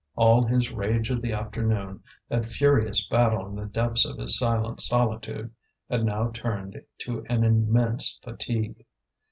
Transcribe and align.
All 0.15 0.41
his 0.43 0.71
rage 0.71 1.11
of 1.11 1.21
the 1.21 1.31
afternoon, 1.33 2.01
that 2.27 2.45
furious 2.45 3.07
battle 3.07 3.45
in 3.45 3.53
the 3.53 3.67
depths 3.67 4.03
of 4.03 4.17
his 4.17 4.35
silent 4.35 4.81
solitude, 4.81 5.51
had 5.91 6.05
now 6.05 6.31
turned 6.31 6.81
to 7.01 7.23
an 7.29 7.43
immense 7.43 8.19
fatigue. 8.23 8.83